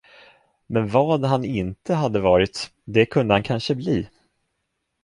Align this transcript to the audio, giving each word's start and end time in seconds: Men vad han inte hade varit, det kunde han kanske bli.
Men 0.67 0.87
vad 0.89 1.25
han 1.25 1.45
inte 1.45 1.93
hade 1.93 2.19
varit, 2.19 2.71
det 2.85 3.05
kunde 3.05 3.33
han 3.33 3.43
kanske 3.43 3.75
bli. 3.75 4.09